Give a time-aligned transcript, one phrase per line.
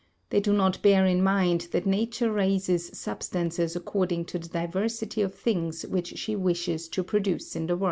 [0.31, 5.35] They do not bear in mind that nature raises substances according to the diversity of
[5.35, 7.79] things which she wishes to produce in the world.